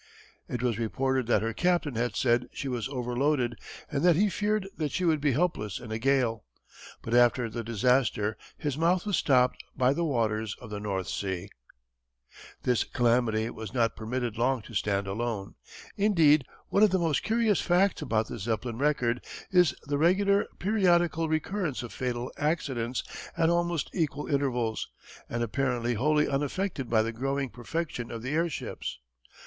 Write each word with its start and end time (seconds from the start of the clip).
It 0.49 0.63
was 0.63 0.79
reported 0.79 1.27
that 1.27 1.43
her 1.43 1.53
captain 1.53 1.93
had 1.93 2.15
said 2.15 2.47
she 2.51 2.67
was 2.67 2.89
overloaded 2.89 3.59
and 3.87 4.03
that 4.03 4.15
he 4.15 4.31
feared 4.31 4.67
that 4.77 4.91
she 4.91 5.05
would 5.05 5.21
be 5.21 5.33
helpless 5.33 5.79
in 5.79 5.91
a 5.91 5.99
gale. 5.99 6.43
But 7.03 7.13
after 7.13 7.51
the 7.51 7.63
disaster 7.63 8.35
his 8.57 8.79
mouth 8.79 9.05
was 9.05 9.17
stopped 9.17 9.63
by 9.77 9.93
the 9.93 10.03
waters 10.03 10.55
of 10.59 10.71
the 10.71 10.79
North 10.79 11.07
Sea. 11.07 11.49
[Illustration: 12.65 12.65
A 12.65 12.65
German 12.65 12.65
Dirigible, 12.65 12.65
Hansa 12.65 12.65
Type. 12.65 12.65
© 12.65 12.65
U.& 12.65 12.71
U.] 12.71 12.73
This 12.73 12.83
calamity 12.83 13.49
was 13.51 13.73
not 13.75 13.95
permitted 13.95 14.37
long 14.39 14.61
to 14.63 14.73
stand 14.73 15.05
alone. 15.05 15.55
Indeed 15.95 16.45
one 16.69 16.81
of 16.81 16.89
the 16.89 16.97
most 16.97 17.21
curious 17.21 17.61
facts 17.61 18.01
about 18.01 18.27
the 18.27 18.39
Zeppelin 18.39 18.79
record 18.79 19.23
is 19.51 19.75
the 19.83 19.99
regular, 19.99 20.47
periodical 20.57 21.29
recurrence 21.29 21.83
of 21.83 21.93
fatal 21.93 22.31
accidents 22.37 23.03
at 23.37 23.51
almost 23.51 23.91
equal 23.93 24.25
intervals 24.25 24.89
and 25.29 25.43
apparently 25.43 25.93
wholly 25.93 26.27
unaffected 26.27 26.89
by 26.89 27.03
the 27.03 27.13
growing 27.13 27.51
perfection 27.51 28.09
of 28.09 28.23
the 28.23 28.31
airships. 28.31 28.97